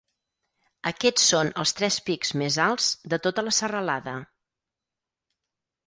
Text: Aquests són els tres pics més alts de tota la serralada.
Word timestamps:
Aquests 0.91 1.25
són 1.33 1.51
els 1.65 1.75
tres 1.81 1.99
pics 2.09 2.35
més 2.43 2.59
alts 2.65 2.89
de 3.15 3.23
tota 3.29 3.47
la 3.49 3.57
serralada. 3.61 4.19